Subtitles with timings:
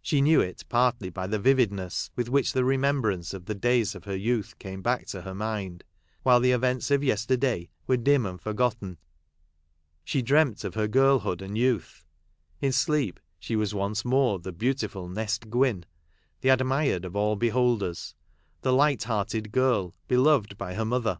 [0.00, 4.04] She knew it partly by the vividness with which the remembrance of the days of
[4.04, 5.82] her youth came back to her mind,
[6.22, 8.98] while the events of yesterday were dim and forgotten.
[10.04, 12.04] She dreamt of her girlhood and youth.
[12.60, 15.84] In sleep she was once more the beautiful Nest Gwynn,
[16.40, 18.14] the admired of all beholders,
[18.60, 21.18] the light hearted girl, beloved by her mother.